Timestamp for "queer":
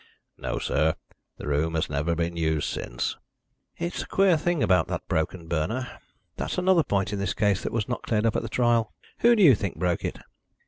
4.07-4.35